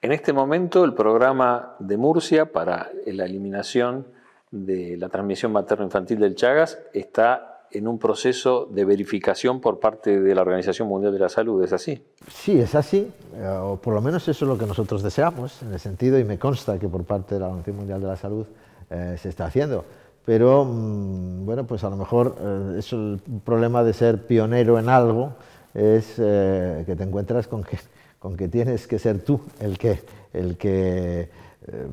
En 0.00 0.12
este 0.12 0.32
momento 0.32 0.84
el 0.84 0.94
programa 0.94 1.76
de 1.78 1.98
Murcia 1.98 2.50
para 2.50 2.90
la 3.04 3.24
eliminación 3.26 4.06
de 4.50 4.96
la 4.96 5.10
transmisión 5.10 5.52
materno-infantil 5.52 6.18
del 6.18 6.34
Chagas 6.34 6.78
está 6.94 7.55
en 7.70 7.88
un 7.88 7.98
proceso 7.98 8.68
de 8.70 8.84
verificación 8.84 9.60
por 9.60 9.80
parte 9.80 10.20
de 10.20 10.34
la 10.34 10.42
Organización 10.42 10.88
Mundial 10.88 11.12
de 11.12 11.18
la 11.18 11.28
Salud, 11.28 11.62
¿es 11.62 11.72
así? 11.72 12.02
Sí, 12.28 12.58
es 12.58 12.74
así, 12.74 13.10
eh, 13.34 13.46
o 13.46 13.76
por 13.76 13.94
lo 13.94 14.00
menos 14.00 14.26
eso 14.28 14.44
es 14.44 14.48
lo 14.48 14.58
que 14.58 14.66
nosotros 14.66 15.02
deseamos, 15.02 15.62
en 15.62 15.72
el 15.72 15.80
sentido, 15.80 16.18
y 16.18 16.24
me 16.24 16.38
consta 16.38 16.78
que 16.78 16.88
por 16.88 17.04
parte 17.04 17.34
de 17.34 17.40
la 17.40 17.46
Organización 17.46 17.76
Mundial 17.76 18.00
de 18.00 18.06
la 18.06 18.16
Salud 18.16 18.46
eh, 18.90 19.16
se 19.20 19.28
está 19.28 19.46
haciendo. 19.46 19.84
Pero, 20.24 20.64
mm, 20.64 21.44
bueno, 21.44 21.66
pues 21.66 21.84
a 21.84 21.90
lo 21.90 21.96
mejor 21.96 22.36
eh, 22.40 22.76
es 22.78 22.92
el 22.92 23.20
problema 23.44 23.84
de 23.84 23.92
ser 23.92 24.26
pionero 24.26 24.78
en 24.78 24.88
algo, 24.88 25.34
es 25.74 26.14
que 26.14 26.94
te 26.96 27.04
encuentras 27.04 27.48
con 27.48 27.62
que, 27.62 27.78
con 28.18 28.34
que 28.34 28.48
tienes 28.48 28.86
que 28.86 28.98
ser 28.98 29.22
tú 29.22 29.42
el 29.60 29.76
que, 29.76 30.00
el 30.32 30.56
que 30.56 31.28
eh, 31.68 31.86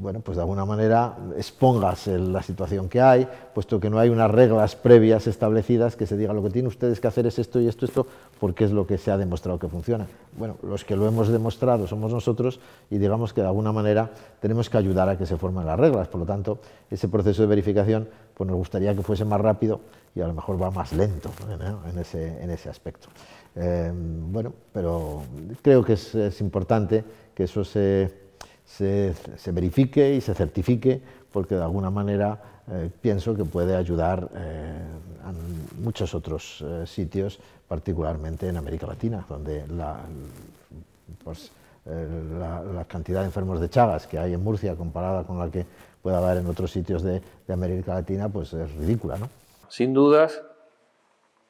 bueno, 0.00 0.20
pues 0.20 0.36
de 0.36 0.42
alguna 0.42 0.66
manera 0.66 1.16
expongas 1.36 2.06
la 2.08 2.42
situación 2.42 2.88
que 2.88 3.00
hay, 3.00 3.26
puesto 3.54 3.80
que 3.80 3.88
no 3.88 3.98
hay 3.98 4.10
unas 4.10 4.30
reglas 4.30 4.76
previas 4.76 5.26
establecidas 5.26 5.96
que 5.96 6.06
se 6.06 6.16
diga 6.16 6.34
lo 6.34 6.42
que 6.42 6.50
tienen 6.50 6.68
ustedes 6.68 7.00
que 7.00 7.06
hacer 7.06 7.26
es 7.26 7.38
esto 7.38 7.58
y 7.58 7.68
esto, 7.68 7.86
esto, 7.86 8.06
porque 8.38 8.64
es 8.64 8.70
lo 8.70 8.86
que 8.86 8.98
se 8.98 9.10
ha 9.10 9.16
demostrado 9.16 9.58
que 9.58 9.68
funciona. 9.68 10.06
Bueno, 10.36 10.56
los 10.62 10.84
que 10.84 10.94
lo 10.94 11.06
hemos 11.06 11.28
demostrado 11.28 11.86
somos 11.86 12.12
nosotros 12.12 12.60
y 12.90 12.98
digamos 12.98 13.32
que 13.32 13.40
de 13.40 13.46
alguna 13.46 13.72
manera 13.72 14.10
tenemos 14.40 14.68
que 14.68 14.76
ayudar 14.76 15.08
a 15.08 15.16
que 15.16 15.24
se 15.24 15.38
formen 15.38 15.64
las 15.64 15.80
reglas. 15.80 16.06
Por 16.08 16.20
lo 16.20 16.26
tanto, 16.26 16.58
ese 16.90 17.08
proceso 17.08 17.42
de 17.42 17.48
verificación 17.48 18.08
pues 18.34 18.46
nos 18.46 18.56
gustaría 18.56 18.94
que 18.94 19.02
fuese 19.02 19.24
más 19.24 19.40
rápido 19.40 19.80
y 20.14 20.20
a 20.20 20.26
lo 20.26 20.34
mejor 20.34 20.60
va 20.62 20.70
más 20.70 20.92
lento 20.92 21.30
en, 21.90 21.98
ese, 21.98 22.42
en 22.42 22.50
ese 22.50 22.68
aspecto. 22.68 23.08
Eh, 23.56 23.90
bueno, 23.94 24.52
pero 24.72 25.22
creo 25.62 25.82
que 25.82 25.94
es 25.94 26.40
importante 26.40 27.04
que 27.34 27.44
eso 27.44 27.64
se 27.64 28.27
se, 28.68 29.52
verifique 29.52 30.14
y 30.14 30.20
se 30.20 30.34
certifique, 30.34 31.00
porque 31.32 31.54
de 31.54 31.62
alguna 31.62 31.90
manera 31.90 32.38
eh, 32.70 32.90
pienso 33.00 33.34
que 33.34 33.44
puede 33.44 33.74
ayudar 33.74 34.28
eh, 34.34 34.78
a 35.24 35.32
muchos 35.80 36.14
otros 36.14 36.62
eh, 36.66 36.86
sitios, 36.86 37.40
particularmente 37.66 38.48
en 38.48 38.56
América 38.56 38.86
Latina, 38.86 39.24
donde 39.28 39.64
pues, 41.24 41.50
la, 41.84 42.84
cantidad 42.86 43.20
de 43.20 43.26
enfermos 43.26 43.60
de 43.60 43.68
Chagas 43.68 44.06
que 44.06 44.18
hay 44.18 44.34
en 44.34 44.42
Murcia 44.42 44.74
comparada 44.74 45.24
con 45.24 45.38
la 45.38 45.50
que 45.50 45.66
puede 46.02 46.16
haber 46.16 46.38
en 46.38 46.46
otros 46.46 46.70
sitios 46.70 47.02
de, 47.02 47.20
América 47.48 47.94
Latina, 47.94 48.28
pues 48.28 48.52
es 48.52 48.74
ridícula. 48.74 49.18
¿no? 49.18 49.28
Sin 49.68 49.92
dudas, 49.92 50.42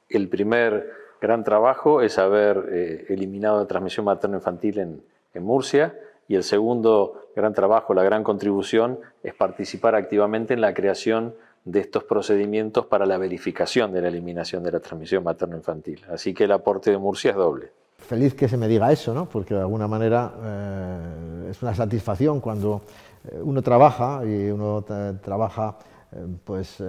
el 0.09 0.29
primer 0.29 0.91
gran 1.21 1.45
trabajo 1.45 2.03
es 2.03 2.19
haber 2.19 3.07
eliminado 3.09 3.59
la 3.59 3.67
transmisión 3.67 4.07
materno-infantil 4.07 4.79
en, 4.79 5.03
en 5.35 5.43
Murcia 5.45 5.95
y 6.29 6.37
el 6.37 6.45
segundo 6.45 7.31
gran 7.35 7.55
trabajo, 7.55 7.95
la 7.95 8.03
gran 8.03 8.23
contribución, 8.23 9.01
es 9.23 9.35
participar 9.35 9.95
activamente 9.95 10.55
en 10.55 10.61
la 10.61 10.75
creación 10.75 11.35
de 11.65 11.81
estos 11.81 12.05
procedimientos 12.05 12.87
para 12.87 13.07
la 13.07 13.19
verificación 13.19 13.93
de 13.93 14.03
la 14.03 14.09
eliminación 14.09 14.63
de 14.63 14.73
la 14.73 14.81
transmisión 14.81 15.25
materno-infantil. 15.25 16.05
Así 16.11 16.35
que 16.35 16.45
el 16.45 16.53
aporte 16.53 16.91
de 16.91 16.99
Murcia 16.99 17.31
es 17.31 17.37
doble. 17.37 17.73
Feliz 17.97 18.35
que 18.35 18.49
se 18.49 18.57
me 18.57 18.69
diga 18.69 18.93
eso, 18.93 19.13
¿no? 19.13 19.27
porque 19.27 19.55
de 19.55 19.61
alguna 19.61 19.89
manera 19.89 20.33
eh, 20.43 21.49
es 21.51 21.63
una 21.63 21.75
satisfacción 21.75 22.41
cuando 22.41 22.83
eh, 23.31 23.41
uno 23.43 23.61
trabaja 23.63 24.23
y 24.25 24.51
uno 24.51 24.85
trabaja 25.23 25.77
eh, 26.13 26.27
pues 26.45 26.83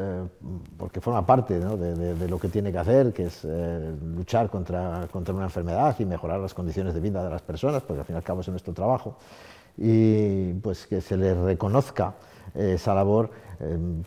porque 0.78 1.02
forma 1.02 1.26
parte 1.26 1.60
de, 1.60 2.28
lo 2.28 2.40
que 2.40 2.50
tiene 2.50 2.72
que 2.72 2.78
hacer, 2.78 3.14
que 3.14 3.26
es 3.26 3.46
luchar 4.04 4.50
contra, 4.50 5.08
contra 5.12 5.34
una 5.34 5.46
enfermedad 5.46 5.96
y 6.00 6.06
mejorar 6.06 6.40
las 6.40 6.54
condiciones 6.54 6.94
de 6.94 7.00
vida 7.00 7.24
de 7.24 7.30
las 7.30 7.42
personas, 7.42 7.84
porque 7.84 8.00
al 8.00 8.06
fin 8.06 8.16
y 8.16 8.18
al 8.18 8.24
cabo 8.24 8.42
es 8.42 8.50
nuestro 8.50 8.74
trabajo 8.74 9.18
y 9.78 10.54
pues 10.54 10.88
que 10.88 11.00
se 11.02 11.16
le 11.16 11.34
reconozca 11.34 12.16
esa 12.54 12.94
labor 12.94 13.30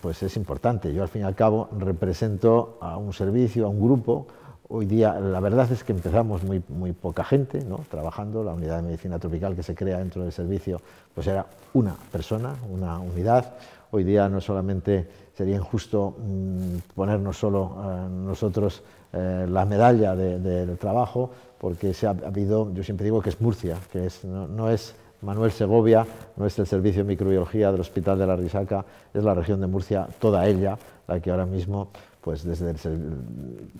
pues 0.00 0.22
es 0.22 0.36
importante. 0.36 0.92
Yo 0.92 1.02
al 1.02 1.08
fin 1.08 1.22
y 1.22 1.24
al 1.24 1.34
cabo 1.34 1.68
represento 1.78 2.78
a 2.80 2.96
un 2.96 3.12
servicio, 3.12 3.66
a 3.66 3.68
un 3.68 3.80
grupo. 3.80 4.26
Hoy 4.68 4.86
día 4.86 5.20
la 5.20 5.40
verdad 5.40 5.70
es 5.70 5.84
que 5.84 5.92
empezamos 5.92 6.42
muy, 6.42 6.62
muy 6.68 6.92
poca 6.92 7.24
gente 7.24 7.62
¿no? 7.64 7.80
trabajando. 7.90 8.42
La 8.42 8.54
unidad 8.54 8.76
de 8.76 8.82
medicina 8.82 9.18
tropical 9.18 9.54
que 9.54 9.62
se 9.62 9.74
crea 9.74 9.98
dentro 9.98 10.22
del 10.22 10.32
servicio 10.32 10.80
pues 11.14 11.26
era 11.26 11.46
una 11.74 11.94
persona, 12.10 12.54
una 12.70 12.98
unidad. 12.98 13.52
Hoy 13.94 14.04
día 14.04 14.26
no 14.30 14.40
solamente 14.40 15.06
sería 15.34 15.56
injusto 15.56 16.16
mm, 16.18 16.94
ponernos 16.94 17.36
solo 17.36 17.76
eh, 17.76 18.08
nosotros 18.08 18.82
eh, 19.12 19.46
la 19.46 19.66
medalla 19.66 20.16
del 20.16 20.78
trabajo, 20.78 21.30
porque 21.58 21.92
se 21.92 22.06
ha, 22.06 22.10
habido, 22.10 22.72
yo 22.72 22.82
siempre 22.82 23.04
digo 23.04 23.20
que 23.20 23.28
es 23.28 23.38
Murcia, 23.42 23.76
que 23.92 24.06
es, 24.06 24.24
no 24.24 24.70
es 24.70 24.94
Manuel 25.20 25.52
Segovia, 25.52 26.06
no 26.36 26.46
es 26.46 26.58
el 26.58 26.66
servicio 26.66 27.04
de 27.04 27.08
microbiología 27.08 27.70
del 27.70 27.82
Hospital 27.82 28.18
de 28.18 28.26
la 28.26 28.34
Risaca, 28.34 28.82
es 29.12 29.22
la 29.22 29.34
región 29.34 29.60
de 29.60 29.66
Murcia, 29.66 30.08
toda 30.18 30.46
ella, 30.46 30.78
la 31.06 31.20
que 31.20 31.30
ahora 31.30 31.44
mismo, 31.44 31.88
pues 32.22 32.44
desde 32.44 32.70
el, 32.70 32.76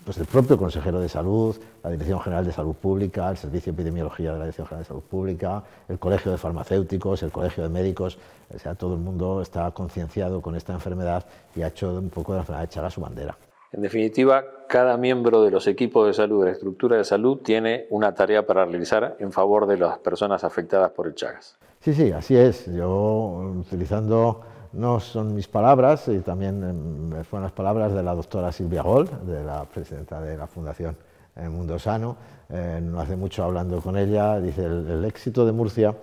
pues 0.04 0.18
el 0.18 0.26
propio 0.26 0.58
consejero 0.58 1.00
de 1.00 1.08
salud, 1.08 1.56
la 1.82 1.90
Dirección 1.90 2.20
General 2.20 2.44
de 2.44 2.52
Salud 2.52 2.74
Pública, 2.74 3.30
el 3.30 3.36
Servicio 3.36 3.72
de 3.72 3.80
Epidemiología 3.80 4.32
de 4.32 4.38
la 4.38 4.44
Dirección 4.44 4.66
General 4.66 4.82
de 4.82 4.88
Salud 4.88 5.02
Pública, 5.02 5.62
el 5.88 5.98
Colegio 5.98 6.32
de 6.32 6.38
Farmacéuticos, 6.38 7.22
el 7.22 7.30
Colegio 7.30 7.62
de 7.62 7.68
Médicos, 7.68 8.18
o 8.52 8.58
sea, 8.58 8.74
todo 8.74 8.94
el 8.94 9.00
mundo 9.00 9.40
está 9.40 9.70
concienciado 9.70 10.42
con 10.42 10.56
esta 10.56 10.72
enfermedad 10.72 11.24
y 11.54 11.62
ha 11.62 11.68
hecho 11.68 11.94
un 11.94 12.10
poco 12.10 12.32
de 12.32 12.38
la 12.38 12.42
enfermedad 12.42 12.68
de 12.68 12.68
Chagas 12.68 12.94
su 12.94 13.00
bandera. 13.00 13.36
En 13.72 13.80
definitiva, 13.80 14.44
cada 14.68 14.96
miembro 14.96 15.42
de 15.42 15.50
los 15.50 15.66
equipos 15.66 16.06
de 16.06 16.12
salud, 16.12 16.40
de 16.40 16.46
la 16.46 16.52
estructura 16.52 16.96
de 16.96 17.04
salud, 17.04 17.38
tiene 17.38 17.86
una 17.90 18.14
tarea 18.14 18.44
para 18.44 18.64
realizar 18.64 19.16
en 19.18 19.32
favor 19.32 19.66
de 19.66 19.78
las 19.78 19.98
personas 19.98 20.44
afectadas 20.44 20.90
por 20.90 21.06
el 21.06 21.14
Chagas. 21.14 21.56
Sí, 21.80 21.94
sí, 21.94 22.12
así 22.12 22.36
es. 22.36 22.66
Yo, 22.66 23.54
utilizando, 23.60 24.42
no 24.72 25.00
son 25.00 25.34
mis 25.34 25.48
palabras, 25.48 26.08
y 26.08 26.18
también 26.20 26.62
em, 26.62 27.24
fueron 27.24 27.44
las 27.44 27.52
palabras 27.52 27.92
de 27.92 28.02
la 28.02 28.14
doctora 28.14 28.52
Silvia 28.52 28.82
Gol, 28.82 29.08
de 29.26 29.44
la 29.44 29.64
presidenta 29.64 30.20
de 30.20 30.36
la 30.36 30.46
Fundación 30.46 30.96
Mundo 31.36 31.78
Sano, 31.78 32.16
eh, 32.50 32.80
no 32.82 33.00
hace 33.00 33.16
mucho 33.16 33.42
hablando 33.42 33.80
con 33.80 33.96
ella, 33.96 34.38
dice, 34.38 34.66
el 34.66 35.04
éxito 35.06 35.46
de 35.46 35.52
Murcia 35.52 35.94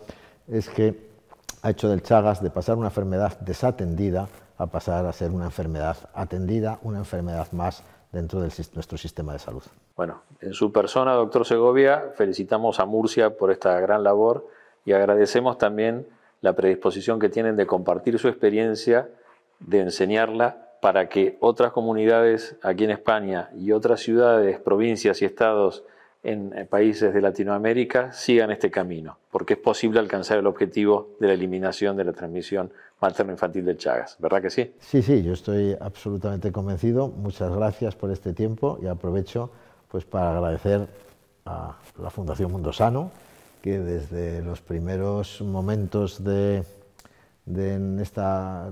es 0.47 0.67
que 0.69 1.09
ha 1.61 1.69
hecho 1.69 1.89
del 1.89 2.01
Chagas 2.01 2.41
de 2.41 2.49
pasar 2.49 2.77
una 2.77 2.87
enfermedad 2.87 3.39
desatendida 3.39 4.27
a 4.57 4.65
pasar 4.67 5.05
a 5.05 5.13
ser 5.13 5.31
una 5.31 5.45
enfermedad 5.45 5.97
atendida, 6.13 6.79
una 6.81 6.97
enfermedad 6.97 7.51
más 7.51 7.83
dentro 8.11 8.41
de 8.41 8.49
nuestro 8.73 8.97
sistema 8.97 9.33
de 9.33 9.39
salud. 9.39 9.61
Bueno, 9.95 10.23
en 10.41 10.53
su 10.53 10.71
persona, 10.71 11.13
doctor 11.13 11.45
Segovia, 11.45 12.11
felicitamos 12.15 12.79
a 12.79 12.85
Murcia 12.85 13.37
por 13.37 13.51
esta 13.51 13.79
gran 13.79 14.03
labor 14.03 14.47
y 14.85 14.93
agradecemos 14.93 15.57
también 15.57 16.07
la 16.41 16.53
predisposición 16.53 17.19
que 17.19 17.29
tienen 17.29 17.55
de 17.55 17.65
compartir 17.65 18.17
su 18.19 18.27
experiencia, 18.27 19.09
de 19.59 19.81
enseñarla 19.81 20.69
para 20.81 21.09
que 21.09 21.37
otras 21.41 21.71
comunidades 21.71 22.55
aquí 22.61 22.85
en 22.85 22.91
España 22.91 23.49
y 23.57 23.71
otras 23.71 23.99
ciudades, 23.99 24.59
provincias 24.59 25.21
y 25.21 25.25
estados 25.25 25.83
en 26.23 26.67
países 26.69 27.13
de 27.13 27.21
Latinoamérica 27.21 28.11
sigan 28.11 28.51
este 28.51 28.69
camino, 28.69 29.17
porque 29.31 29.53
es 29.53 29.59
posible 29.59 29.99
alcanzar 29.99 30.37
el 30.37 30.47
objetivo 30.47 31.15
de 31.19 31.27
la 31.27 31.33
eliminación 31.33 31.95
de 31.95 32.03
la 32.03 32.13
transmisión 32.13 32.71
materno-infantil 32.99 33.63
del 33.63 33.77
Chagas, 33.77 34.17
¿verdad 34.19 34.41
que 34.41 34.49
sí? 34.49 34.73
Sí, 34.79 35.01
sí, 35.01 35.23
yo 35.23 35.31
estoy 35.31 35.75
absolutamente 35.79 36.51
convencido. 36.51 37.07
Muchas 37.07 37.55
gracias 37.55 37.95
por 37.95 38.11
este 38.11 38.33
tiempo 38.33 38.77
y 38.81 38.87
aprovecho 38.87 39.49
pues, 39.87 40.03
para 40.03 40.31
agradecer 40.31 40.87
a 41.45 41.77
la 41.97 42.09
Fundación 42.09 42.51
Mundo 42.51 42.73
Sano, 42.73 43.11
que 43.61 43.79
desde 43.79 44.41
los 44.41 44.61
primeros 44.61 45.41
momentos 45.41 46.23
de, 46.23 46.63
de 47.45 48.01
este 48.01 48.21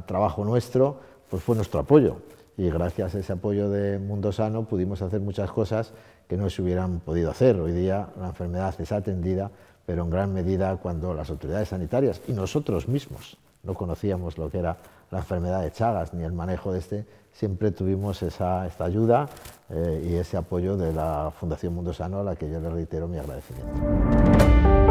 trabajo 0.05 0.45
nuestro 0.45 0.99
pues 1.29 1.43
fue 1.43 1.55
nuestro 1.55 1.79
apoyo. 1.79 2.17
Y 2.57 2.69
gracias 2.69 3.13
a 3.13 3.19
ese 3.19 3.33
apoyo 3.33 3.69
de 3.69 3.99
Mundo 3.99 4.31
Sano 4.31 4.63
pudimos 4.63 5.01
hacer 5.01 5.19
muchas 5.21 5.51
cosas 5.51 5.93
que 6.27 6.37
no 6.37 6.49
se 6.49 6.61
hubieran 6.61 6.99
podido 6.99 7.29
hacer. 7.29 7.59
Hoy 7.59 7.71
día 7.71 8.09
la 8.19 8.27
enfermedad 8.27 8.73
es 8.79 8.91
atendida, 8.91 9.51
pero 9.85 10.03
en 10.03 10.09
gran 10.09 10.33
medida 10.33 10.75
cuando 10.77 11.13
las 11.13 11.29
autoridades 11.29 11.69
sanitarias 11.69 12.21
y 12.27 12.33
nosotros 12.33 12.87
mismos 12.87 13.37
no 13.63 13.73
conocíamos 13.73 14.37
lo 14.37 14.49
que 14.49 14.59
era 14.59 14.77
la 15.11 15.19
enfermedad 15.19 15.61
de 15.61 15.71
Chagas 15.71 16.13
ni 16.13 16.23
el 16.23 16.33
manejo 16.33 16.73
de 16.73 16.79
este, 16.79 17.05
siempre 17.31 17.71
tuvimos 17.71 18.21
esa, 18.23 18.65
esta 18.65 18.85
ayuda 18.85 19.27
eh, 19.69 20.09
y 20.09 20.15
ese 20.15 20.37
apoyo 20.37 20.75
de 20.77 20.93
la 20.93 21.31
Fundación 21.37 21.73
Mundo 21.73 21.93
Sano 21.93 22.19
a 22.19 22.23
la 22.23 22.35
que 22.35 22.49
yo 22.49 22.59
le 22.59 22.69
reitero 22.69 23.07
mi 23.07 23.17
agradecimiento. 23.17 24.86